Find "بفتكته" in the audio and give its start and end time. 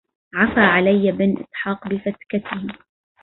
1.87-2.67